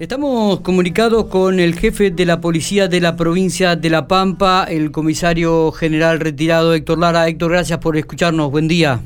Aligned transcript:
Estamos 0.00 0.58
comunicados 0.62 1.26
con 1.26 1.60
el 1.60 1.76
jefe 1.76 2.10
de 2.10 2.26
la 2.26 2.40
policía 2.40 2.88
de 2.88 3.00
la 3.00 3.14
provincia 3.14 3.76
de 3.76 3.90
La 3.90 4.08
Pampa, 4.08 4.64
el 4.64 4.90
comisario 4.90 5.70
general 5.70 6.18
retirado 6.18 6.74
Héctor 6.74 6.98
Lara. 6.98 7.28
Héctor, 7.28 7.52
gracias 7.52 7.78
por 7.78 7.96
escucharnos. 7.96 8.50
Buen 8.50 8.66
día. 8.66 8.98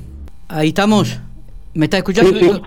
Ahí 0.49 0.69
estamos. 0.69 1.21
¿Me 1.75 1.85
está 1.85 1.99
escuchando? 1.99 2.31
Sí, 2.31 2.39
sí. 2.41 2.63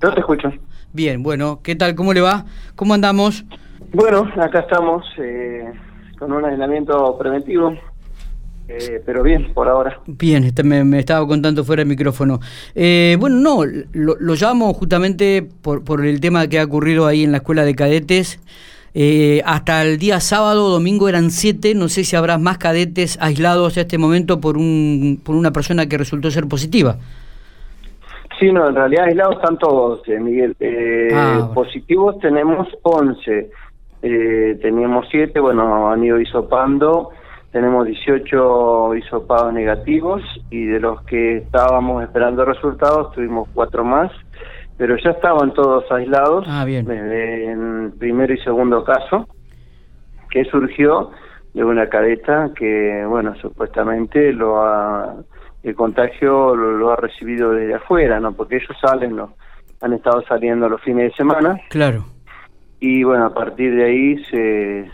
Yo 0.00 0.14
te 0.14 0.20
escucho. 0.20 0.52
Bien, 0.92 1.20
bueno, 1.24 1.58
¿qué 1.64 1.74
tal? 1.74 1.96
¿Cómo 1.96 2.12
le 2.12 2.20
va? 2.20 2.44
¿Cómo 2.76 2.94
andamos? 2.94 3.44
Bueno, 3.92 4.30
acá 4.40 4.60
estamos 4.60 5.04
eh, 5.18 5.64
con 6.20 6.30
un 6.30 6.44
aislamiento 6.44 7.18
preventivo 7.18 7.76
eh, 8.68 9.02
pero 9.04 9.22
bien, 9.22 9.52
por 9.52 9.68
ahora. 9.68 10.00
Bien, 10.06 10.44
este, 10.44 10.62
me, 10.62 10.98
estaba 10.98 11.26
contando 11.26 11.64
fuera 11.64 11.80
del 11.80 11.88
micrófono. 11.88 12.40
Eh, 12.74 13.16
bueno, 13.18 13.36
no, 13.36 13.64
lo, 13.92 14.34
llamo 14.34 14.72
justamente 14.72 15.46
por, 15.62 15.84
por 15.84 16.04
el 16.04 16.20
tema 16.20 16.46
que 16.46 16.60
ha 16.60 16.64
ocurrido 16.64 17.06
ahí 17.06 17.24
en 17.24 17.32
la 17.32 17.38
escuela 17.38 17.64
de 17.64 17.74
cadetes. 17.74 18.40
Eh, 18.94 19.42
hasta 19.46 19.82
el 19.82 19.98
día 19.98 20.20
sábado, 20.20 20.68
domingo 20.68 21.08
eran 21.08 21.30
siete. 21.30 21.74
No 21.74 21.88
sé 21.88 22.04
si 22.04 22.14
habrá 22.14 22.38
más 22.38 22.58
cadetes 22.58 23.18
aislados 23.20 23.76
a 23.76 23.82
este 23.82 23.98
momento 23.98 24.40
por, 24.40 24.56
un, 24.56 25.20
por 25.24 25.34
una 25.34 25.50
persona 25.50 25.86
que 25.86 25.98
resultó 25.98 26.30
ser 26.30 26.46
positiva. 26.46 26.96
Sí, 28.38 28.50
no, 28.52 28.68
en 28.68 28.74
realidad 28.74 29.04
aislados 29.04 29.36
están 29.36 29.58
todos, 29.58 30.02
Miguel. 30.08 30.56
Ah, 31.14 31.50
positivos 31.54 32.18
tenemos 32.20 32.68
11. 32.82 33.50
teníamos 34.00 35.06
siete, 35.10 35.40
bueno, 35.40 35.90
han 35.90 36.02
ido 36.02 36.20
hisopando 36.20 37.10
tenemos 37.52 37.86
18 37.86 38.96
hisopados 38.96 39.52
negativos 39.52 40.22
y 40.50 40.64
de 40.64 40.80
los 40.80 41.02
que 41.02 41.36
estábamos 41.36 42.02
esperando 42.02 42.44
resultados 42.44 43.12
tuvimos 43.12 43.48
cuatro 43.54 43.84
más, 43.84 44.10
pero 44.78 44.96
ya 44.96 45.10
estaban 45.10 45.52
todos 45.52 45.84
aislados 45.92 46.46
ah, 46.48 46.64
bien. 46.64 46.86
desde 46.86 47.52
el 47.52 47.92
primero 47.98 48.32
y 48.32 48.38
segundo 48.38 48.82
caso, 48.82 49.28
que 50.30 50.44
surgió 50.46 51.10
de 51.52 51.62
una 51.62 51.88
cadeta 51.88 52.50
que, 52.56 53.04
bueno, 53.06 53.34
supuestamente 53.36 54.32
lo 54.32 54.62
ha, 54.62 55.16
el 55.62 55.74
contagio 55.74 56.56
lo, 56.56 56.90
ha 56.90 56.96
recibido 56.96 57.52
desde 57.52 57.74
afuera, 57.74 58.18
¿no? 58.18 58.32
Porque 58.32 58.56
ellos 58.56 58.76
salen, 58.80 59.14
¿no? 59.14 59.34
han 59.82 59.92
estado 59.92 60.22
saliendo 60.22 60.68
los 60.68 60.80
fines 60.80 61.10
de 61.10 61.16
semana. 61.16 61.60
Claro. 61.68 62.04
Y 62.80 63.02
bueno, 63.02 63.26
a 63.26 63.34
partir 63.34 63.74
de 63.74 63.84
ahí 63.84 64.24
se, 64.24 64.90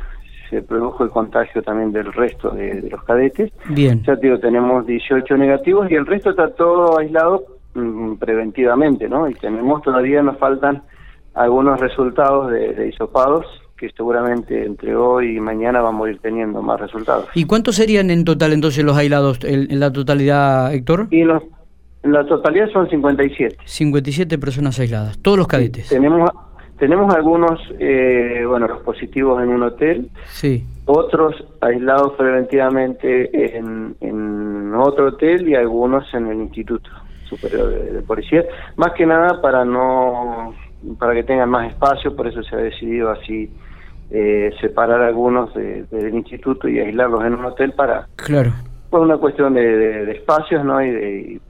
se 0.49 0.63
produjo 0.63 1.05
el 1.05 1.11
contagio 1.11 1.63
también 1.63 1.93
del 1.93 2.13
resto 2.13 2.51
de, 2.51 2.89
los 2.91 3.03
cadetes. 3.05 3.53
Bien. 3.69 4.03
Ya 4.05 4.17
digo, 4.17 4.39
tenemos 4.39 4.87
18 4.87 5.37
negativos 5.37 5.91
y 5.91 5.95
el 5.95 6.07
resto 6.07 6.31
está 6.31 6.51
todo 6.51 6.99
aislado 6.99 7.45
mm, 7.75 8.15
preventivamente, 8.15 9.09
¿no? 9.09 9.29
Y 9.29 9.35
tenemos 9.35 9.83
todavía, 9.83 10.23
nos 10.23 10.39
faltan 10.39 10.83
algunos 11.35 11.79
resultados 11.81 12.51
de, 12.51 12.75
de 12.75 12.89
hisopados 12.89 13.47
que 13.79 13.89
seguramente 13.91 14.67
entre 14.67 14.95
hoy 14.97 15.37
y 15.37 15.41
mañana 15.41 15.81
vamos 15.81 16.09
a 16.09 16.11
ir 16.11 16.19
teniendo 16.19 16.61
más 16.61 16.81
resultados. 16.81 17.27
¿Y 17.35 17.45
cuántos 17.45 17.77
serían 17.77 18.11
en 18.11 18.25
total 18.25 18.53
entonces 18.53 18.85
los 18.85 18.97
aislados 18.97 19.39
en, 19.45 19.79
la 19.79 19.93
totalidad, 19.93 20.75
Héctor? 20.75 21.07
Y 21.11 21.23
los, 21.23 21.43
en 22.03 22.13
la 22.13 22.27
totalidad 22.27 22.69
son 22.73 22.91
57. 22.91 23.57
57 23.65 24.39
personas 24.39 24.79
aisladas, 24.81 25.19
todos 25.19 25.39
los 25.39 25.47
cadetes. 25.47 25.89
tenemos 25.89 26.29
tenemos 26.79 27.15
algunos, 27.15 27.61
eh, 27.79 28.45
bueno, 28.47 28.69
los 28.69 28.83
positivos 28.83 29.43
en 29.43 29.51
un 29.51 29.63
hotel, 29.65 30.11
sí. 30.27 30.65
otros 30.87 31.35
aislados 31.61 32.13
preventivamente 32.17 33.57
en, 33.57 33.97
en 34.01 34.75
otro 34.75 35.09
hotel 35.09 35.49
y 35.49 35.55
algunos 35.55 36.13
en 36.15 36.29
el 36.29 36.39
Instituto 36.39 36.91
Superior 37.29 37.69
de, 37.69 38.03
Policía, 38.03 38.45
más 38.77 38.93
que 38.93 39.07
nada 39.07 39.41
para 39.41 39.65
no 39.65 40.55
para 40.99 41.13
que 41.13 41.25
tengan 41.25 41.51
más 41.51 41.71
espacio, 41.73 42.15
por 42.15 42.29
eso 42.29 42.43
se 42.45 42.55
ha 42.55 42.59
decidido 42.59 43.11
así 43.11 43.51
eh, 44.11 44.51
separar 44.61 45.03
algunos 45.03 45.53
del 45.55 46.15
instituto 46.15 46.69
y 46.69 46.79
aislarlos 46.79 47.25
en 47.25 47.35
un 47.35 47.45
hotel 47.45 47.73
para 47.73 48.07
claro 48.15 48.53
por 48.91 49.01
una 49.01 49.19
cuestión 49.19 49.55
de, 49.55 50.11
espacios 50.13 50.65
¿no? 50.65 50.83
y, 50.83 50.91
de, 50.91 51.41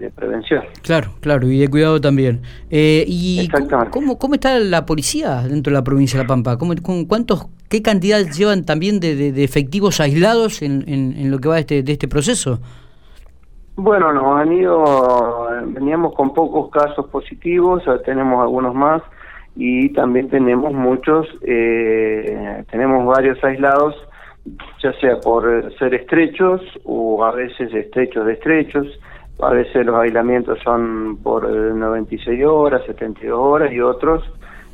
de 0.00 0.10
prevención. 0.14 0.62
Claro, 0.82 1.10
claro, 1.20 1.48
y 1.48 1.58
de 1.58 1.68
cuidado 1.68 2.00
también. 2.00 2.40
Eh, 2.70 3.04
¿Y 3.06 3.48
cómo, 3.90 4.18
cómo 4.18 4.34
está 4.34 4.58
la 4.58 4.86
policía 4.86 5.42
dentro 5.42 5.72
de 5.72 5.78
la 5.78 5.84
provincia 5.84 6.18
de 6.18 6.24
La 6.24 6.28
Pampa? 6.28 6.56
¿Cómo, 6.56 6.74
con 6.82 7.04
cuántos, 7.06 7.48
¿Qué 7.68 7.82
cantidad 7.82 8.20
llevan 8.20 8.64
también 8.64 9.00
de, 9.00 9.42
efectivos 9.42 10.00
aislados 10.00 10.62
en, 10.62 10.84
en, 10.88 11.30
lo 11.30 11.38
que 11.38 11.48
va 11.48 11.54
de 11.56 11.60
este, 11.60 11.82
de 11.82 11.92
este 11.92 12.08
proceso? 12.08 12.60
Bueno, 13.76 14.12
nos 14.12 14.40
han 14.40 14.52
ido, 14.52 15.48
veníamos 15.66 16.14
con 16.14 16.34
pocos 16.34 16.70
casos 16.70 17.06
positivos, 17.10 17.82
tenemos 18.04 18.42
algunos 18.42 18.74
más 18.74 19.02
y 19.54 19.90
también 19.90 20.28
tenemos 20.28 20.72
muchos, 20.72 21.26
eh, 21.42 22.64
tenemos 22.70 23.06
varios 23.06 23.42
aislados 23.44 23.94
ya 24.82 24.92
sea 25.00 25.18
por 25.20 25.72
ser 25.78 25.94
estrechos 25.94 26.60
o 26.84 27.24
a 27.24 27.32
veces 27.32 27.72
estrechos 27.72 28.26
de 28.26 28.32
estrechos, 28.34 28.86
a 29.40 29.50
veces 29.50 29.86
los 29.86 29.96
aislamientos 29.96 30.58
son 30.64 31.18
por 31.22 31.48
96 31.48 32.44
horas, 32.44 32.82
72 32.86 33.38
horas 33.38 33.72
y 33.72 33.80
otros, 33.80 34.24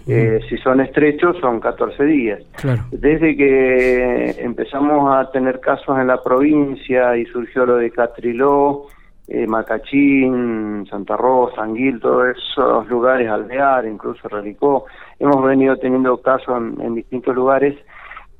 eh, 0.06 0.40
si 0.48 0.58
son 0.58 0.80
estrechos, 0.80 1.36
son 1.40 1.60
14 1.60 2.04
días. 2.04 2.42
Desde 2.90 3.36
que 3.36 4.30
empezamos 4.38 5.14
a 5.14 5.30
tener 5.30 5.60
casos 5.60 5.98
en 5.98 6.08
la 6.08 6.22
provincia 6.22 7.16
y 7.16 7.24
surgió 7.26 7.64
lo 7.64 7.76
de 7.76 7.90
Catriló, 7.90 8.86
eh, 9.26 9.46
Macachín, 9.46 10.86
Santa 10.90 11.16
Rosa, 11.16 11.62
Anguil, 11.62 12.00
todos 12.00 12.36
esos 12.36 12.86
lugares, 12.88 13.30
Alvear, 13.30 13.86
incluso 13.86 14.28
Relicó, 14.28 14.84
hemos 15.18 15.42
venido 15.42 15.76
teniendo 15.78 16.18
casos 16.18 16.62
en 16.78 16.94
distintos 16.94 17.34
lugares 17.34 17.74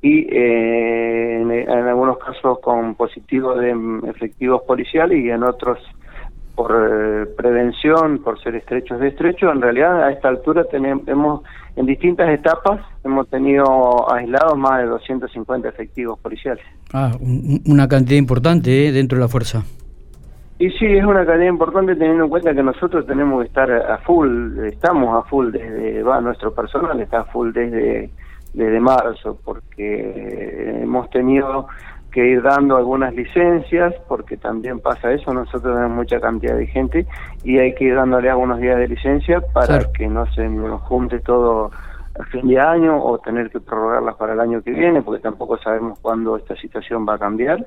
y 0.05 0.27
eh, 0.29 1.41
en, 1.41 1.69
algunos 1.87 2.19
casos 2.19 2.59
con 2.59 2.93
positivos 2.93 3.59
de 3.59 3.75
efectivos 4.07 4.61
policiales 4.67 5.17
y 5.17 5.31
en 5.31 5.41
otros 5.41 5.79
por 6.53 6.71
eh, 6.71 7.25
prevención, 7.35 8.19
por 8.19 8.39
ser 8.39 8.55
estrechos 8.55 8.99
de 8.99 9.07
estrecho. 9.07 9.51
En 9.51 9.63
realidad, 9.63 10.03
a 10.03 10.11
esta 10.11 10.27
altura 10.27 10.63
tenemos, 10.65 11.41
en 11.75 11.85
distintas 11.87 12.29
etapas, 12.29 12.81
hemos 13.03 13.27
tenido 13.29 13.65
aislados 14.13 14.55
más 14.55 14.77
de 14.77 14.85
250 14.85 15.69
efectivos 15.69 16.19
policiales. 16.19 16.63
Ah, 16.93 17.13
una 17.65 17.87
cantidad 17.87 18.19
importante 18.19 18.87
eh, 18.87 18.91
dentro 18.91 19.17
de 19.17 19.23
la 19.23 19.27
fuerza. 19.27 19.63
Y 20.59 20.69
sí, 20.69 20.85
es 20.85 21.03
una 21.03 21.25
cantidad 21.25 21.49
importante 21.49 21.95
teniendo 21.95 22.25
en 22.25 22.29
cuenta 22.29 22.53
que 22.53 22.61
nosotros 22.61 23.07
tenemos 23.07 23.41
que 23.41 23.47
estar 23.47 23.71
a 23.71 23.97
full, 24.05 24.59
estamos 24.65 25.17
a 25.17 25.27
full 25.27 25.49
desde, 25.51 26.03
va, 26.03 26.21
nuestro 26.21 26.53
personal 26.53 27.01
está 27.01 27.21
a 27.21 27.25
full 27.25 27.51
desde 27.51 28.11
desde 28.55 28.79
marzo, 28.79 29.37
porque 29.43 30.81
hemos 30.81 31.09
tenido 31.09 31.67
que 32.11 32.25
ir 32.25 32.41
dando 32.41 32.77
algunas 32.77 33.13
licencias, 33.13 33.93
porque 34.07 34.37
también 34.37 34.79
pasa 34.79 35.11
eso, 35.11 35.33
nosotros 35.33 35.75
tenemos 35.75 35.91
mucha 35.91 36.19
cantidad 36.21 36.55
de 36.55 36.65
gente 36.67 37.05
y 37.43 37.57
hay 37.57 37.75
que 37.75 37.83
ir 37.83 37.95
dándole 37.95 38.29
algunos 38.29 38.59
días 38.59 38.77
de 38.77 38.87
licencia 38.87 39.41
para 39.53 39.79
que 39.91 40.07
no 40.07 40.25
se 40.31 40.47
nos 40.47 40.81
junte 40.83 41.19
todo 41.19 41.71
a 42.17 42.23
fin 42.31 42.47
de 42.47 42.57
año 42.57 43.03
o 43.03 43.19
tener 43.19 43.49
que 43.49 43.59
prorrogarlas 43.59 44.15
para 44.15 44.31
el 44.31 44.39
año 44.39 44.61
que 44.61 44.71
viene, 44.71 45.01
porque 45.01 45.21
tampoco 45.21 45.57
sabemos 45.57 45.99
cuándo 45.99 46.37
esta 46.37 46.55
situación 46.55 47.05
va 47.05 47.15
a 47.15 47.19
cambiar. 47.19 47.65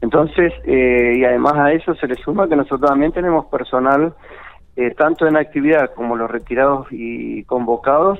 Entonces, 0.00 0.54
eh, 0.64 1.16
y 1.18 1.24
además 1.24 1.54
a 1.56 1.72
eso 1.72 1.94
se 1.96 2.06
le 2.06 2.14
suma 2.14 2.48
que 2.48 2.56
nosotros 2.56 2.88
también 2.90 3.12
tenemos 3.12 3.44
personal, 3.46 4.14
eh, 4.76 4.94
tanto 4.94 5.26
en 5.26 5.36
actividad 5.36 5.92
como 5.94 6.16
los 6.16 6.30
retirados 6.30 6.86
y 6.90 7.44
convocados, 7.44 8.18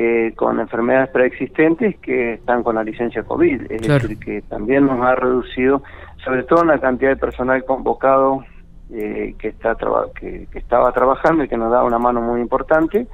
eh, 0.00 0.32
con 0.36 0.60
enfermedades 0.60 1.10
preexistentes 1.10 1.98
que 1.98 2.34
están 2.34 2.62
con 2.62 2.76
la 2.76 2.84
licencia 2.84 3.24
COVID, 3.24 3.62
es 3.68 3.82
decir, 3.82 4.16
que 4.20 4.42
también 4.42 4.86
nos 4.86 5.00
ha 5.00 5.16
reducido, 5.16 5.82
sobre 6.24 6.44
todo 6.44 6.62
en 6.62 6.68
la 6.68 6.78
cantidad 6.78 7.10
de 7.10 7.16
personal 7.16 7.64
convocado 7.64 8.44
eh, 8.92 9.34
que, 9.40 9.48
está 9.48 9.76
que, 10.14 10.46
estaba 10.54 10.92
trabajando 10.92 11.42
y 11.42 11.48
que 11.48 11.56
nos 11.56 11.72
da 11.72 11.82
una 11.82 11.98
mano 11.98 12.20
muy 12.20 12.40
importante. 12.40 13.08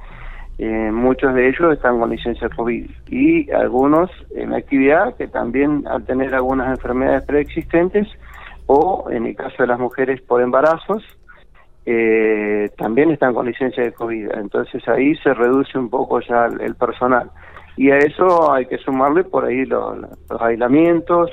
Eh, 0.59 0.91
muchos 0.91 1.33
de 1.33 1.49
ellos 1.49 1.73
están 1.73 1.99
con 1.99 2.11
licencia 2.11 2.49
COVID 2.49 2.87
y 3.07 3.49
algunos 3.49 4.11
en 4.35 4.53
actividad 4.53 5.15
que 5.15 5.27
también 5.27 5.87
al 5.87 6.05
tener 6.05 6.35
algunas 6.35 6.69
enfermedades 6.69 7.23
preexistentes 7.23 8.07
o 8.67 9.07
en 9.09 9.25
el 9.25 9.35
caso 9.35 9.55
de 9.57 9.67
las 9.67 9.79
mujeres 9.79 10.21
por 10.21 10.39
embarazos 10.39 11.03
eh, 11.85 12.71
también 12.77 13.11
están 13.11 13.33
con 13.33 13.45
licencia 13.45 13.83
de 13.83 13.93
COVID. 13.93 14.31
Entonces 14.35 14.87
ahí 14.87 15.15
se 15.17 15.33
reduce 15.33 15.77
un 15.77 15.89
poco 15.89 16.19
ya 16.21 16.45
el, 16.45 16.75
personal. 16.75 17.29
Y 17.77 17.91
a 17.91 17.97
eso 17.97 18.51
hay 18.51 18.65
que 18.65 18.77
sumarle 18.79 19.23
por 19.23 19.45
ahí 19.45 19.65
los, 19.65 19.97
aislamientos, 20.39 21.29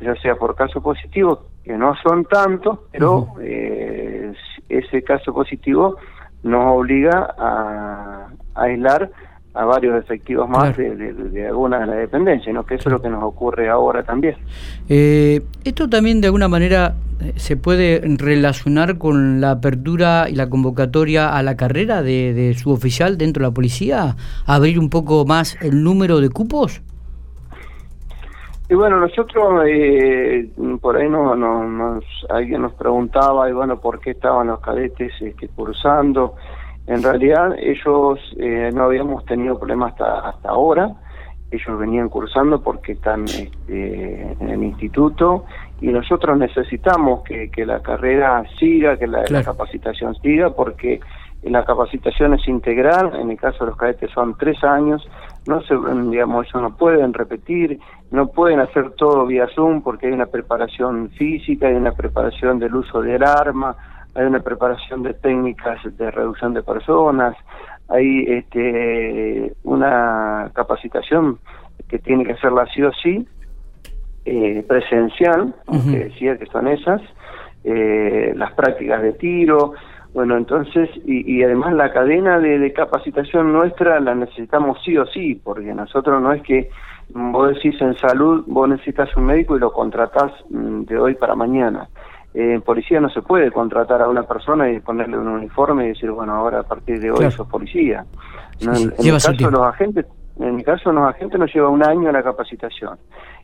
ya 0.00 0.14
sea 0.16 0.34
por 0.34 0.56
caso 0.56 0.82
positivo, 0.82 1.46
que 1.62 1.76
no 1.76 1.94
son 2.02 2.24
tantos, 2.24 2.80
pero 2.90 3.34
eh, 3.40 4.32
ese 4.68 5.02
caso 5.02 5.32
positivo 5.32 5.96
nos 6.42 6.76
obliga 6.76 7.34
a, 7.38 8.28
aislar 8.54 9.10
a 9.58 9.64
varios 9.64 9.98
efectivos 9.98 10.48
más 10.48 10.76
de, 10.76 11.46
algunas 11.48 11.80
de 11.80 11.86
las 11.86 11.96
dependencias, 11.96 12.54
¿no? 12.54 12.64
que 12.64 12.76
eso 12.76 12.88
es 12.88 12.92
lo 12.92 13.02
que 13.02 13.08
nos 13.08 13.24
ocurre 13.24 13.68
ahora 13.68 14.04
también. 14.04 14.36
Eh, 14.88 15.40
esto 15.64 15.88
también 15.88 16.20
de 16.20 16.28
alguna 16.28 16.46
manera 16.46 16.94
eh, 17.20 17.32
se 17.34 17.56
puede 17.56 18.00
relacionar 18.18 18.98
con 18.98 19.40
la 19.40 19.50
apertura 19.50 20.26
y 20.30 20.36
la 20.36 20.48
convocatoria 20.48 21.36
a 21.36 21.42
la 21.42 21.56
carrera 21.56 22.02
de, 22.02 22.32
de 22.34 22.54
su 22.54 22.70
oficial 22.70 23.18
dentro 23.18 23.42
de 23.42 23.48
la 23.48 23.54
policía, 23.54 24.14
abrir 24.46 24.78
un 24.78 24.90
poco 24.90 25.24
más 25.24 25.60
el 25.60 25.82
número 25.82 26.20
de 26.20 26.30
cupos. 26.30 26.80
Y 28.70 28.74
bueno, 28.74 29.00
nosotros 29.00 29.64
eh, 29.66 30.46
por 30.80 30.96
ahí 30.96 31.08
no, 31.08 31.34
nos, 31.34 32.04
alguien 32.28 32.62
nos 32.62 32.74
preguntaba, 32.74 33.48
y 33.50 33.52
bueno, 33.52 33.80
por 33.80 33.98
qué 33.98 34.10
estaban 34.10 34.46
los 34.46 34.60
cadetes 34.60 35.10
este, 35.20 35.48
cursando. 35.48 36.34
En 36.88 37.02
realidad 37.02 37.54
ellos 37.58 38.18
eh, 38.38 38.70
no 38.74 38.84
habíamos 38.84 39.24
tenido 39.26 39.58
problemas 39.58 39.92
hasta, 39.92 40.28
hasta 40.30 40.48
ahora, 40.48 40.90
ellos 41.50 41.78
venían 41.78 42.08
cursando 42.08 42.60
porque 42.60 42.92
están 42.92 43.24
este, 43.24 44.32
en 44.40 44.50
el 44.50 44.62
instituto. 44.62 45.44
Y 45.80 45.88
nosotros 45.88 46.36
necesitamos 46.38 47.22
que, 47.24 47.50
que 47.50 47.64
la 47.64 47.80
carrera 47.80 48.42
siga, 48.58 48.96
que 48.96 49.06
la, 49.06 49.24
capacitación 49.44 50.14
siga, 50.16 50.50
porque 50.50 51.00
la 51.42 51.64
capacitación 51.64 52.34
es 52.34 52.46
integral, 52.48 53.14
en 53.14 53.30
el 53.30 53.38
caso 53.38 53.64
de 53.64 53.70
los 53.70 53.78
cadetes 53.78 54.10
son 54.10 54.36
tres 54.36 54.62
años, 54.64 55.08
no 55.46 55.62
se, 55.62 55.74
digamos, 56.10 56.46
eso 56.46 56.60
no 56.60 56.76
pueden 56.76 57.14
repetir, 57.14 57.78
no 58.10 58.26
pueden 58.26 58.58
hacer 58.60 58.90
todo 58.92 59.24
vía 59.24 59.46
Zoom 59.54 59.82
porque 59.82 60.08
hay 60.08 60.12
una 60.12 60.26
preparación 60.26 61.10
física, 61.10 61.68
hay 61.68 61.74
una 61.74 61.92
preparación 61.92 62.58
del 62.58 62.74
uso 62.74 63.00
del 63.00 63.22
arma, 63.22 63.76
hay 64.18 64.26
una 64.26 64.40
preparación 64.40 65.02
de 65.04 65.14
técnicas 65.14 65.78
de 65.96 66.10
reducción 66.10 66.52
de 66.52 66.62
personas, 66.62 67.36
hay 67.88 68.24
este, 68.26 69.54
una 69.62 70.50
capacitación 70.54 71.38
que 71.88 71.98
tiene 72.00 72.24
que 72.24 72.32
hacerla 72.32 72.66
sí 72.74 72.82
o 72.82 72.92
sí, 72.92 73.26
eh, 74.24 74.64
presencial, 74.66 75.54
que 75.70 75.98
decía 75.98 76.36
que 76.36 76.46
son 76.46 76.66
esas, 76.68 77.00
eh, 77.64 78.32
las 78.34 78.52
prácticas 78.54 79.02
de 79.02 79.12
tiro, 79.12 79.74
bueno, 80.14 80.36
entonces, 80.36 80.88
y, 81.06 81.42
además 81.42 81.74
la 81.74 81.92
cadena 81.92 82.40
de, 82.40 82.72
capacitación 82.72 83.52
nuestra 83.52 84.00
la 84.00 84.14
necesitamos 84.14 84.78
sí 84.84 84.96
o 84.96 85.06
sí, 85.06 85.40
porque 85.44 85.72
nosotros 85.74 86.20
no 86.20 86.32
es 86.32 86.42
que 86.42 86.70
vos 87.10 87.54
decís 87.54 87.80
en 87.80 87.96
salud, 87.98 88.42
vos 88.46 88.68
necesitas 88.68 89.14
un 89.16 89.26
médico 89.26 89.56
y 89.56 89.60
lo 89.60 89.70
contratás 89.72 90.32
mm, 90.50 90.82
de 90.84 90.98
hoy 90.98 91.14
para 91.14 91.34
mañana. 91.34 91.88
Eh, 92.34 92.54
en 92.54 92.62
policía 92.62 93.00
no 93.00 93.08
se 93.08 93.22
puede 93.22 93.50
contratar 93.50 94.02
a 94.02 94.08
una 94.08 94.22
persona 94.22 94.70
y 94.70 94.80
ponerle 94.80 95.18
un 95.18 95.28
uniforme 95.28 95.86
y 95.86 95.88
decir, 95.88 96.10
bueno, 96.10 96.34
ahora 96.34 96.60
a 96.60 96.62
partir 96.62 97.00
de 97.00 97.10
hoy 97.10 97.30
sos 97.30 97.48
policía. 97.48 98.04
en, 98.60 98.92
el 98.98 99.12
caso 99.12 99.32
de 99.32 99.50
los 99.50 99.66
agentes, 99.66 100.06
en 100.38 100.58
el 100.58 100.64
caso 100.64 100.90
de 100.90 100.96
los 100.96 101.08
agentes 101.08 101.40
nos 101.40 101.52
lleva 101.52 101.68
un 101.68 101.82
año 101.82 102.12
la 102.12 102.22
capacitación. 102.22 102.98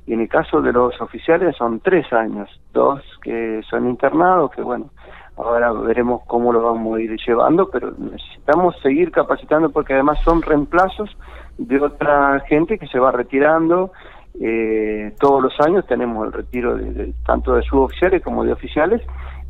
Y 0.07 0.13
en 0.13 0.21
el 0.21 0.29
caso 0.29 0.61
de 0.61 0.73
los 0.73 1.01
oficiales 1.01 1.57
son 1.57 1.81
tres 1.81 2.13
años, 2.13 2.49
dos 2.73 3.01
que 3.23 3.63
son 3.71 3.89
internados, 3.89 4.51
que 4.51 4.61
bueno, 4.61 4.91
ahora 5.37 5.73
veremos 5.73 6.23
cómo 6.27 6.53
lo 6.53 6.63
vamos 6.63 6.99
a 6.99 7.01
ir 7.01 7.17
llevando, 7.27 7.71
pero 7.71 7.93
necesitamos 7.97 8.77
seguir 8.83 9.11
capacitando 9.11 9.71
porque 9.71 9.95
además 9.95 10.19
son 10.23 10.43
reemplazos 10.43 11.17
de 11.57 11.81
otra 11.81 12.41
gente 12.49 12.79
que 12.79 12.87
se 12.89 12.99
va 12.99 13.13
retirando 13.13 13.93
eh, 14.41 15.15
todos 15.21 15.43
los 15.43 15.53
años 15.61 15.87
tenemos 15.87 16.27
el 16.27 16.33
retiro 16.33 16.77
de, 16.77 17.13
tanto 17.25 17.55
de 17.55 17.63
suboficiales 17.63 18.23
como 18.23 18.45
de 18.45 18.53
oficiales 18.53 19.01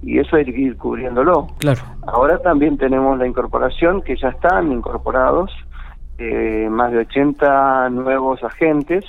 y 0.03 0.19
eso 0.19 0.37
hay 0.37 0.45
que 0.45 0.61
ir 0.61 0.77
cubriéndolo. 0.77 1.49
Claro. 1.59 1.81
Ahora 2.07 2.39
también 2.39 2.77
tenemos 2.77 3.19
la 3.19 3.27
incorporación 3.27 4.03
que 4.03 4.17
ya 4.17 4.29
están 4.29 4.71
incorporados 4.73 5.51
eh, 6.19 6.69
más 6.71 6.93
de 6.93 6.99
80 6.99 7.89
nuevos 7.91 8.43
agentes 8.45 9.05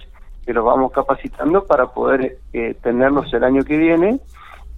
que 0.46 0.54
los 0.54 0.64
vamos 0.64 0.92
capacitando 0.92 1.66
para 1.66 1.88
poder 1.88 2.38
eh, 2.54 2.76
tenerlos 2.82 3.34
el 3.34 3.44
año 3.44 3.64
que 3.64 3.78
viene 3.78 4.20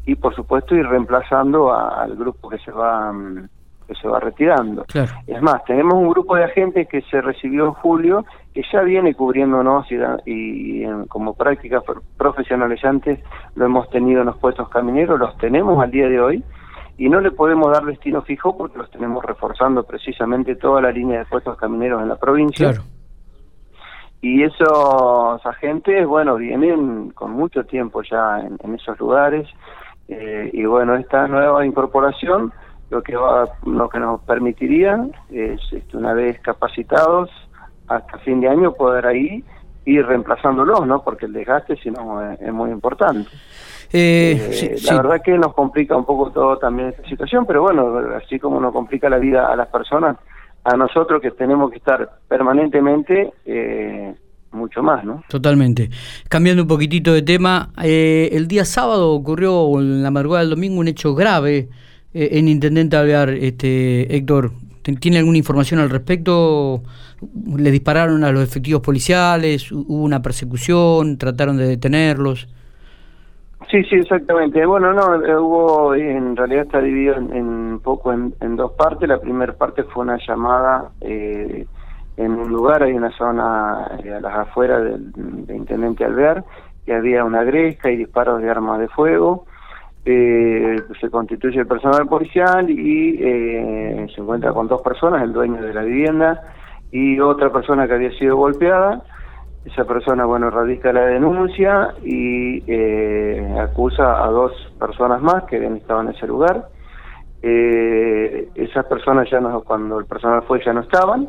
y 0.06 0.16
por 0.16 0.34
supuesto 0.34 0.76
ir 0.76 0.88
reemplazando 0.88 1.74
al 1.74 2.16
grupo 2.16 2.50
que 2.50 2.58
se 2.60 2.72
va 2.72 3.12
mm, 3.12 3.50
que 3.88 3.96
se 3.96 4.08
va 4.08 4.20
retirando. 4.20 4.86
Es 5.26 5.42
más, 5.42 5.64
tenemos 5.66 5.94
un 5.94 6.10
grupo 6.10 6.36
de 6.36 6.44
agentes 6.44 6.88
que 6.88 7.02
se 7.04 7.22
recibió 7.22 7.66
en 7.66 7.74
julio 7.74 8.26
que 8.54 8.64
ya 8.72 8.82
viene 8.82 9.14
cubriéndonos 9.14 9.88
y, 9.92 9.96
y, 10.26 10.86
como 11.08 11.34
práctica 11.34 11.82
profesionalizante 12.18 13.24
lo 13.56 13.66
hemos 13.66 13.90
tenido 13.90 14.22
en 14.22 14.28
los 14.28 14.38
puestos 14.38 14.68
camineros, 14.70 15.20
los 15.20 15.38
tenemos 15.38 15.82
al 15.82 15.92
día 15.92 16.10
de 16.10 16.20
hoy 16.20 16.44
y 16.98 17.10
no 17.10 17.22
le 17.22 17.32
podemos 17.32 17.72
dar 17.72 17.86
destino 17.86 18.22
fijo 18.24 18.58
porque 18.58 18.80
los 18.80 18.90
tenemos 18.90 19.24
reforzando 19.24 19.84
precisamente 19.84 20.56
toda 20.56 20.82
la 20.82 20.92
línea 20.92 21.20
de 21.20 21.26
puestos 21.26 21.56
camineros 21.58 22.02
en 22.02 22.10
la 22.10 22.16
provincia. 22.16 22.74
Y 24.20 24.42
esos 24.42 25.46
agentes, 25.46 26.08
bueno, 26.08 26.36
vienen 26.36 27.12
con 27.12 27.32
mucho 27.32 27.64
tiempo 27.66 28.02
ya 28.02 28.40
en, 28.40 28.74
esos 28.74 29.00
lugares 29.00 29.48
eh, 30.08 30.50
y 30.52 30.66
bueno, 30.66 30.96
esta 30.96 31.28
nueva 31.28 31.64
incorporación 31.66 32.52
lo 32.90 33.02
que 33.04 33.16
va, 33.16 33.50
lo 33.66 33.90
que 33.90 34.00
nos 34.00 34.22
permitiría 34.22 35.08
es 35.30 35.60
este, 35.72 35.98
una 35.98 36.14
vez 36.14 36.40
capacitados 36.40 37.30
hasta 37.88 38.18
fin 38.20 38.42
de 38.42 38.50
año 38.50 38.74
poder 38.74 39.06
ahí 39.06 39.44
ir 39.86 40.06
reemplazándolos, 40.06 40.86
¿no? 40.86 41.02
Porque 41.04 41.26
el 41.26 41.34
desgaste 41.34 41.78
si 41.78 41.90
no 41.90 42.22
es, 42.32 42.54
muy 42.54 42.72
importante. 42.72 43.30
Eh, 43.94 44.52
eh, 44.52 44.76
la 44.84 45.02
verdad 45.02 45.22
que 45.24 45.38
nos 45.38 45.54
complica 45.54 45.96
un 45.96 46.06
poco 46.06 46.30
todo 46.32 46.58
también 46.58 46.90
esta 46.90 47.08
situación, 47.08 47.46
pero 47.46 47.62
bueno, 47.62 47.98
así 48.22 48.38
como 48.38 48.60
nos 48.60 48.74
complica 48.74 49.10
la 49.10 49.18
vida 49.18 49.48
a 49.48 49.56
las 49.56 49.70
personas, 49.70 50.18
a 50.66 50.76
nosotros 50.76 51.22
que 51.22 51.32
tenemos 51.32 51.72
que 51.72 51.78
estar 51.78 52.20
permanentemente 52.28 53.32
eh, 53.46 54.14
mucho 54.52 54.84
más, 54.84 55.06
¿no? 55.06 55.24
Totalmente. 55.30 55.90
Cambiando 56.28 56.64
un 56.64 56.68
poquitito 56.68 57.14
de 57.14 57.22
tema, 57.22 57.70
el 57.82 58.48
día 58.50 58.66
sábado 58.66 59.14
ocurrió, 59.14 59.80
en 59.80 60.04
la 60.04 60.12
madrugada 60.12 60.42
del 60.42 60.50
domingo, 60.50 60.82
un 60.82 60.90
hecho 60.90 61.16
grave 61.16 61.70
eh, 62.18 62.40
en 62.40 62.48
Intendente 62.48 62.98
Alvear, 62.98 63.30
este, 63.30 64.16
Héctor, 64.16 64.50
¿tiene 65.00 65.20
alguna 65.20 65.38
información 65.38 65.80
al 65.80 65.92
respecto? 65.92 66.82
¿Le 67.56 67.70
dispararon 67.70 68.24
a 68.24 68.32
los 68.32 68.42
efectivos 68.42 68.82
policiales? 68.82 69.72
¿Hubo 69.72 70.02
una 70.02 70.24
persecución? 70.24 71.20
¿Trataron 71.20 71.58
de 71.58 71.68
detenerlos? 71.68 72.48
Sí, 73.70 73.84
sí, 73.84 73.98
exactamente. 73.98 74.66
Bueno, 74.66 74.94
no, 74.94 75.24
eh, 75.24 75.38
hubo, 75.38 75.94
en 75.94 76.36
realidad 76.36 76.64
está 76.64 76.82
dividido 76.82 77.18
en, 77.18 77.48
un 77.48 77.82
poco 77.84 78.12
en, 78.12 78.56
dos 78.56 78.72
partes. 78.72 79.08
La 79.08 79.20
primera 79.20 79.54
parte 79.54 79.84
fue 79.84 80.04
una 80.04 80.18
llamada 80.28 80.90
eh, 81.02 81.68
en 82.18 82.32
un 82.32 82.50
lugar, 82.50 82.82
hay 82.82 82.94
una 82.94 83.12
zona 83.12 83.84
a 83.84 84.20
las 84.22 84.36
afueras 84.36 84.84
del, 84.84 85.14
Intendente 85.56 86.04
Alvear, 86.04 86.44
que 86.84 86.96
había 86.96 87.24
una 87.24 87.44
gresca 87.44 87.92
y 87.92 87.98
disparos 87.98 88.42
de 88.42 88.50
armas 88.50 88.80
de 88.80 88.88
fuego 88.88 89.46
eh, 90.10 90.78
se 91.02 91.10
constituye 91.10 91.60
el 91.60 91.68
personal 91.68 92.08
policial 92.08 92.70
y 92.70 93.18
eh, 93.20 94.08
se 94.16 94.22
encuentra 94.22 94.54
con 94.54 94.70
dos 94.70 94.82
personas, 94.82 95.22
el 95.22 95.34
dueño 95.34 95.62
de 95.62 95.74
la 95.74 95.82
vivienda 95.82 96.42
y 96.92 97.20
otra 97.20 97.52
persona 97.52 97.88
que 97.88 97.96
había 97.96 98.12
sido 98.18 98.38
golpeada. 98.38 99.04
Esa 99.66 99.84
persona, 99.84 100.24
bueno, 100.24 100.50
radica 100.50 100.94
la 100.94 101.08
denuncia 101.08 101.94
y 102.06 102.64
eh, 102.68 103.54
acusa 103.60 104.24
a 104.24 104.28
dos 104.28 104.54
personas 104.80 105.22
más 105.22 105.44
que 105.44 105.58
habían 105.58 105.76
estado 105.76 106.00
en 106.02 106.10
ese 106.10 106.26
lugar. 106.26 106.70
Eh, 107.42 108.48
esas 108.56 108.86
personas 108.86 109.30
ya 109.30 109.42
no, 109.42 109.60
cuando 109.62 110.00
el 110.00 110.06
personal 110.06 110.42
fue, 110.44 110.64
ya 110.64 110.72
no 110.72 110.82
estaban. 110.82 111.28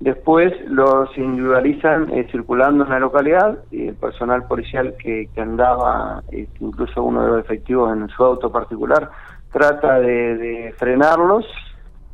Después 0.00 0.54
los 0.66 1.16
individualizan 1.18 2.10
eh, 2.10 2.26
circulando 2.32 2.84
en 2.84 2.90
la 2.90 2.98
localidad 2.98 3.58
y 3.70 3.88
el 3.88 3.94
personal 3.94 4.46
policial 4.46 4.94
que, 4.98 5.28
andaba, 5.36 6.22
eh, 6.32 6.48
incluso 6.58 7.02
uno 7.02 7.22
de 7.22 7.28
los 7.28 7.40
efectivos 7.40 7.94
en 7.94 8.08
su 8.08 8.24
auto 8.24 8.50
particular, 8.50 9.10
trata 9.52 10.00
de, 10.00 10.74
frenarlos, 10.78 11.44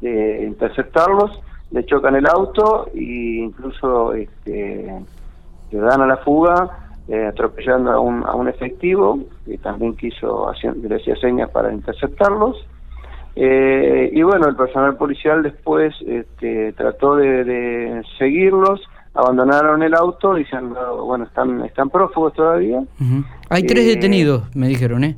de 0.01 0.45
interceptarlos, 0.45 1.41
le 1.71 1.87
chocan 1.87 2.17
el 2.17 2.27
auto 2.27 2.89
e 2.93 3.45
incluso 3.45 4.15
este, 4.15 4.93
le 5.71 5.79
dan 5.79 6.01
a 6.01 6.07
la 6.07 6.17
fuga 6.17 6.91
eh, 7.07 7.27
atropellando 7.27 7.93
a 7.93 8.01
un, 8.01 8.25
a 8.27 8.35
un 8.35 8.49
efectivo 8.49 9.21
que 9.45 9.59
también 9.59 9.95
quiso, 9.95 10.53
le 10.83 10.97
hacía 10.97 11.15
señas 11.17 11.51
para 11.51 11.73
interceptarlos 11.73 12.67
eh, 13.39 14.11
y 14.15 14.23
bueno, 14.23 14.49
el 14.49 14.57
personal 14.57 14.97
policial 14.97 15.43
después 15.43 15.95
este, 16.07 16.73
trató 16.73 17.17
de, 17.17 18.03
seguirlos, 18.19 18.81
abandonaron 19.13 19.83
el 19.83 19.95
y 20.39 20.45
se 20.47 20.57
han 20.57 20.75
bueno, 21.05 21.25
están, 21.25 21.63
están 21.67 21.91
prófugos 21.91 22.33
todavía. 22.33 22.83
Hay 23.51 23.65
tres 23.65 23.85
eh, 23.85 23.89
detenidos, 23.89 24.45
me 24.57 24.69
dijeron, 24.69 25.05
¿eh? 25.05 25.17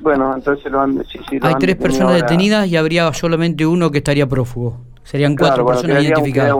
Bueno, 0.00 0.34
entonces 0.34 0.70
lo 0.70 0.80
han, 0.80 1.02
Hay 1.42 1.54
tres 1.58 1.76
personas 1.76 2.14
detenidas 2.14 2.68
y 2.68 2.76
habría 2.76 3.10
solamente 3.14 3.64
uno 3.64 3.90
que 3.90 3.98
estaría 3.98 4.26
prófugo. 4.26 4.76
Serían 5.02 5.34
cuatro 5.34 5.64
personas 5.66 6.02
identificadas. 6.02 6.54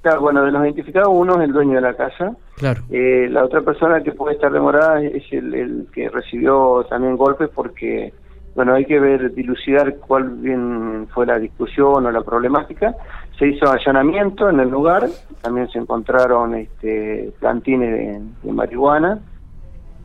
claro, 0.00 0.20
bueno, 0.22 0.42
de 0.42 0.52
los 0.52 0.62
identificados 0.64 1.08
uno 1.10 1.36
es 1.36 1.48
el 1.48 1.52
dueño 1.52 1.74
de 1.74 1.80
la 1.82 1.94
casa. 1.94 2.34
Claro. 2.56 2.82
Eh, 2.90 3.28
la 3.30 3.44
otra 3.44 3.60
persona 3.60 4.02
que 4.02 4.12
puede 4.12 4.34
estar 4.34 4.50
demorada 4.50 5.02
es 5.02 5.22
el, 5.32 5.54
el 5.54 5.86
que 5.92 6.08
recibió 6.08 6.84
también 6.88 7.16
golpes 7.16 7.50
porque 7.54 8.12
bueno, 8.58 8.74
hay 8.74 8.86
que 8.86 8.98
ver, 8.98 9.32
dilucidar 9.34 9.98
cuál 9.98 10.30
bien 10.30 11.06
fue 11.14 11.24
la 11.24 11.38
discusión 11.38 12.04
o 12.04 12.10
la 12.10 12.22
problemática. 12.22 12.92
Se 13.38 13.46
hizo 13.46 13.70
allanamiento 13.70 14.50
en 14.50 14.58
el 14.58 14.68
lugar, 14.68 15.08
también 15.40 15.68
se 15.68 15.78
encontraron 15.78 16.56
este, 16.56 17.32
plantines 17.38 18.20
de, 18.42 18.52
marihuana 18.52 19.20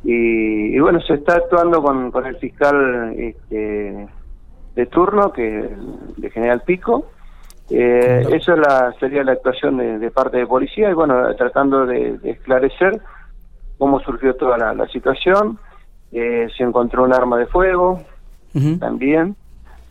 y, 0.04 0.78
bueno, 0.78 1.02
se 1.02 1.16
está 1.16 1.38
actuando 1.38 1.82
con, 1.82 2.12
con 2.12 2.28
el 2.28 2.36
fiscal 2.36 3.16
este, 3.18 4.08
de 4.76 4.86
turno, 4.86 5.34
que 5.34 5.68
de 6.18 6.30
General 6.30 6.62
Pico. 6.62 7.08
Eh, 7.72 8.24
eso 8.34 8.56
la, 8.56 8.94
sería 9.00 9.24
la 9.24 9.32
actuación 9.32 9.78
de, 9.78 10.12
parte 10.12 10.38
de 10.38 10.46
policía 10.46 10.92
y 10.92 10.94
bueno, 10.94 11.34
tratando 11.38 11.88
de, 11.88 12.20
esclarecer 12.24 13.02
cómo 13.80 14.00
surgió 14.02 14.36
toda 14.36 14.76
la, 14.76 14.88
situación. 14.90 15.58
Eh, 16.12 16.50
se 16.56 16.62
encontró 16.62 17.04
un 17.04 17.14
arma 17.16 17.40
de 17.40 17.48
fuego, 17.48 18.04
también. 18.80 19.36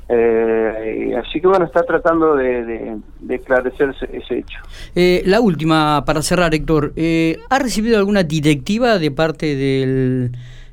Eh, 0.08 1.14
así 1.16 1.40
que 1.40 1.46
bueno, 1.46 1.64
está 1.64 1.84
tratando 1.84 2.36
de, 2.36 2.98
esclarecer 3.28 3.94
ese, 4.12 4.38
hecho. 4.38 4.58
Eh, 4.94 5.22
la 5.24 5.40
última, 5.40 6.04
para 6.04 6.20
cerrar, 6.22 6.54
Héctor, 6.54 6.92
eh, 6.96 7.38
¿ha 7.48 7.58
recibido 7.58 7.98
alguna 7.98 8.22
directiva 8.22 8.98
de 8.98 9.10
parte 9.10 9.56
del 9.56 10.32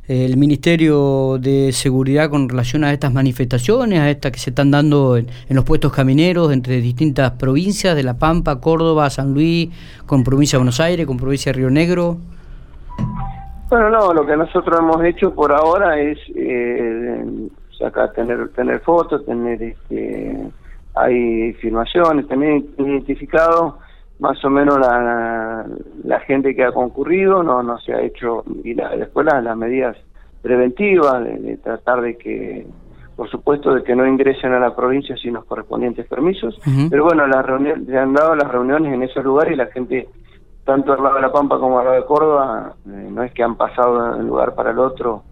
el 0.10 0.38
Ministerio 0.38 1.38
de 1.38 1.72
Seguridad 1.72 2.32
con 2.32 2.50
relación 2.50 2.84
a 2.84 2.92
estas 2.92 3.14
manifestaciones, 3.14 4.00
a 4.00 4.10
estas 4.10 4.32
que 4.32 4.40
se 4.40 4.50
están 4.50 4.72
dando 4.72 5.16
en, 5.18 5.28
los 5.50 5.64
puestos 5.64 5.94
camineros 5.94 6.52
entre 6.52 6.82
distintas 6.82 7.30
provincias 7.34 7.96
de 7.96 8.02
La 8.02 8.18
Pampa, 8.18 8.60
Córdoba, 8.60 9.08
San 9.12 9.36
Luis, 9.36 9.70
con 10.08 10.24
provincia 10.24 10.58
de 10.58 10.62
Buenos 10.62 10.80
Aires, 10.80 11.06
con 11.06 11.18
provincia 11.18 11.52
de 11.52 11.60
Río 11.60 11.70
Negro? 11.70 12.18
Bueno, 13.70 13.92
no, 13.92 14.12
lo 14.12 14.26
que 14.26 14.36
nosotros 14.36 14.80
hemos 14.80 15.04
hecho 15.06 15.32
por 15.32 15.52
ahora 15.52 16.00
es 16.00 16.18
eh, 16.36 17.24
acá 17.86 18.12
tener 18.12 18.50
tener 18.50 18.80
fotos, 18.82 19.26
tener 19.26 19.62
este, 19.62 20.50
hay 20.96 21.54
filmaciones, 21.54 22.28
también 22.28 22.66
identificado 22.78 23.78
más 24.20 24.44
o 24.44 24.50
menos 24.50 24.78
la, 24.80 25.66
la 26.04 26.20
gente 26.22 26.54
que 26.56 26.64
ha 26.64 26.72
concurrido, 26.72 27.42
no 27.44 27.64
no 27.64 27.78
se 27.80 27.94
ha 27.94 28.02
hecho 28.02 28.44
y 28.64 28.74
la, 28.74 28.96
después 28.96 29.26
las, 29.26 29.58
medidas 29.58 29.98
preventivas 30.42 31.24
de, 31.24 31.58
tratar 31.58 32.02
de 32.02 32.18
que 32.18 32.68
por 33.16 33.30
supuesto 33.30 33.74
de 33.74 33.84
que 33.84 33.96
no 33.96 34.08
ingresen 34.08 34.54
a 34.54 34.60
la 34.60 34.76
provincia 34.76 35.16
sin 35.18 35.34
los 35.34 35.46
correspondientes 35.46 36.08
permisos, 36.08 36.58
pero 36.90 37.04
bueno, 37.04 37.28
las 37.28 37.46
reuniones, 37.46 37.86
se 37.86 37.98
han 37.98 38.14
dado 38.14 38.34
las 38.36 38.50
reuniones 38.50 38.94
en 38.94 39.04
esos 39.04 39.24
lugares 39.24 39.54
y 39.54 39.58
la 39.58 39.68
gente 39.68 40.08
tanto 40.70 40.94
al 40.94 41.02
lado 41.02 41.16
de 41.16 41.22
La 41.22 41.32
Pampa 41.32 41.58
como 41.58 41.80
al 41.80 41.86
lado 41.86 41.98
de 41.98 42.06
Córdoba, 42.06 42.76
eh, 42.86 43.10
no 43.12 43.24
es 43.24 43.34
que 43.34 43.42
han 43.42 43.56
pasado 43.56 44.14
de 44.14 44.20
un 44.20 44.28
lugar 44.28 44.54
para 44.54 44.70
el 44.70 44.78
otro 44.78 45.24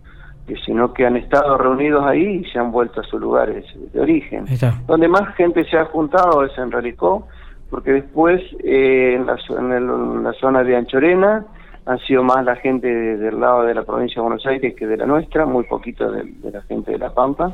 sino 0.65 0.93
que 0.93 1.05
han 1.05 1.17
estado 1.17 1.57
reunidos 1.57 2.05
ahí 2.05 2.41
y 2.41 2.51
se 2.51 2.59
han 2.59 2.71
vuelto 2.71 3.01
a 3.01 3.03
sus 3.03 3.19
lugares 3.19 3.65
de 3.93 3.99
origen. 3.99 4.45
Donde 4.87 5.07
más 5.07 5.35
gente 5.35 5.65
se 5.65 5.77
ha 5.77 5.85
juntado 5.85 6.43
es 6.45 6.57
en 6.57 6.71
Ralicó, 6.71 7.27
porque 7.69 7.91
después 7.91 8.41
eh, 8.63 9.15
en, 9.15 9.25
la, 9.25 10.33
zona 10.39 10.63
de 10.63 10.75
Anchorena 10.75 11.45
han 11.85 11.99
sido 11.99 12.23
más 12.23 12.43
la 12.45 12.55
gente 12.55 12.87
del 12.87 13.39
lado 13.39 13.63
de 13.63 13.73
la 13.73 13.83
provincia 13.83 14.15
de 14.15 14.21
Buenos 14.21 14.45
Aires 14.45 14.73
que 14.75 14.87
de 14.87 14.97
la 14.97 15.05
nuestra, 15.05 15.45
muy 15.45 15.65
poquito 15.65 16.09
de, 16.11 16.33
la 16.51 16.61
gente 16.63 16.91
de 16.91 16.97
La 16.97 17.13
Pampa. 17.13 17.53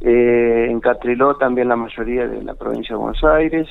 Eh, 0.00 0.68
en 0.70 0.80
Catriló 0.80 1.36
también 1.36 1.68
la 1.68 1.76
mayoría 1.76 2.26
de 2.26 2.42
la 2.42 2.54
provincia 2.54 2.94
de 2.94 3.02
Buenos 3.02 3.22
Aires, 3.22 3.68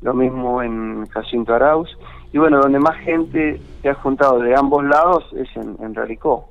lo 0.00 0.14
mismo 0.14 0.62
en 0.62 1.06
Jacinto 1.06 1.54
Arauz. 1.54 1.88
Y 2.32 2.38
bueno, 2.38 2.60
donde 2.60 2.78
más 2.78 2.96
gente 2.98 3.60
se 3.82 3.90
ha 3.90 3.94
juntado 3.94 4.38
de 4.38 4.54
ambos 4.54 4.84
lados 4.84 5.24
es 5.34 5.54
en, 5.56 5.76
en 5.82 5.94
Ralicó. 5.94 6.48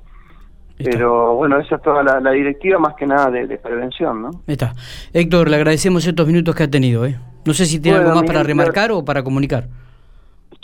Pero 0.78 1.34
bueno, 1.34 1.58
esa 1.58 1.76
es 1.76 1.82
toda 1.82 2.02
la, 2.02 2.30
directiva 2.30 2.78
más 2.78 2.94
que 2.94 3.06
nada 3.06 3.30
de, 3.30 3.58
prevención, 3.58 4.22
¿no? 4.22 4.30
Está. 4.46 4.72
Héctor, 5.12 5.48
le 5.48 5.56
agradecemos 5.56 6.06
estos 6.06 6.26
minutos 6.26 6.54
que 6.54 6.64
ha 6.64 6.70
tenido, 6.70 7.06
¿eh? 7.06 7.16
No 7.44 7.54
sé 7.54 7.64
si 7.64 7.80
tiene 7.80 7.98
algo 7.98 8.14
más 8.14 8.24
para 8.24 8.42
remarcar 8.42 8.92
o 8.92 9.04
para 9.04 9.22
comunicar. 9.22 9.64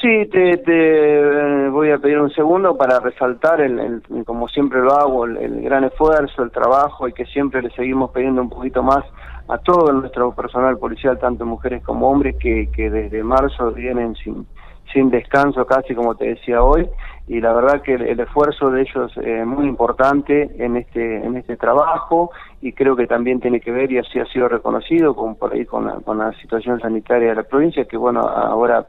Sí, 0.01 0.27
te, 0.33 0.57
te, 0.59 1.69
voy 1.69 1.91
a 1.93 1.99
pedir 1.99 2.19
un 2.19 2.31
segundo 2.31 2.77
para 2.77 2.99
resaltar, 2.99 3.61
el, 3.61 4.03
como 4.27 4.49
siempre 4.49 4.81
lo 4.81 4.93
hago, 4.93 5.27
el, 5.27 5.63
gran 5.63 5.85
esfuerzo, 5.85 6.43
el 6.43 6.51
trabajo 6.51 7.07
y 7.07 7.13
que 7.13 7.25
siempre 7.27 7.63
le 7.63 7.71
seguimos 7.71 8.11
pidiendo 8.11 8.43
un 8.43 8.51
poquito 8.51 8.83
más 8.83 9.05
a 9.49 9.59
todo 9.59 9.93
nuestro 9.93 10.35
personal 10.35 10.77
policial, 10.77 11.19
tanto 11.21 11.47
mujeres 11.47 11.85
como 11.85 12.11
hombres, 12.11 12.35
que, 12.41 12.69
que 12.75 12.91
desde 12.91 13.23
marzo 13.23 13.71
vienen 13.71 14.17
sin, 14.17 14.45
sin 14.93 15.11
descanso 15.11 15.67
casi 15.67 15.95
como 15.95 16.15
te 16.15 16.27
decía 16.27 16.63
hoy 16.63 16.89
y 17.29 17.41
la 17.41 17.53
verdad 17.53 17.83
que 17.83 17.95
el, 17.95 18.19
esfuerzo 18.19 18.71
de 18.71 18.83
ellos 18.83 19.13
es 19.17 19.47
muy 19.47 19.67
importante 19.67 20.51
en 20.59 20.77
este 20.77 21.25
en 21.25 21.37
este 21.37 21.57
trabajo 21.57 22.31
y 22.61 22.73
creo 22.73 22.97
que 22.97 23.07
también 23.07 23.41
tiene 23.41 23.61
que 23.61 23.71
ver 23.71 23.93
y 23.93 23.99
así 23.99 24.19
ha 24.19 24.27
sido 24.27 24.49
reconocido 24.49 25.15
con 25.15 25.37
por 25.37 25.53
ahí 25.53 25.65
con 25.65 25.87
la, 25.87 25.95
con 26.01 26.19
la 26.19 26.33
situación 26.41 26.81
sanitaria 26.81 27.31
de 27.31 27.37
la 27.37 27.43
provincia 27.45 27.85
que 27.85 27.97
bueno 27.97 28.21
ahora 28.21 28.87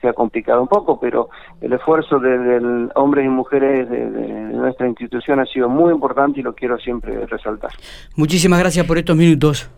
se 0.00 0.08
ha 0.08 0.12
complicado 0.12 0.62
un 0.62 0.68
poco 0.68 0.98
pero 1.00 1.28
el 1.60 1.72
esfuerzo 1.72 2.18
de, 2.18 2.88
hombres 2.94 3.26
y 3.26 3.28
mujeres 3.28 3.90
de, 3.90 4.06
nuestra 4.52 4.86
institución 4.86 5.40
ha 5.40 5.46
sido 5.46 5.68
muy 5.68 5.92
importante 5.92 6.40
y 6.40 6.42
lo 6.42 6.54
quiero 6.54 6.78
siempre 6.78 7.26
resaltar. 7.26 7.72
Muchísimas 8.16 8.60
gracias 8.60 8.86
por 8.86 8.96
estos 8.96 9.16
minutos 9.16 9.70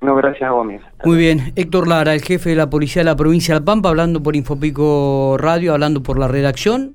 no, 0.00 0.14
gracias 0.14 0.50
vos, 0.50 0.66
Muy 1.04 1.16
bien. 1.16 1.52
Héctor 1.56 1.88
Lara, 1.88 2.14
el 2.14 2.20
jefe 2.22 2.50
de 2.50 2.56
la 2.56 2.70
Policía 2.70 3.00
de 3.00 3.06
la 3.06 3.16
Provincia 3.16 3.54
de 3.54 3.60
La 3.60 3.64
Pampa, 3.64 3.88
hablando 3.88 4.22
por 4.22 4.36
Infopico 4.36 5.36
Radio, 5.38 5.72
hablando 5.72 6.02
por 6.02 6.18
la 6.18 6.28
redacción. 6.28 6.94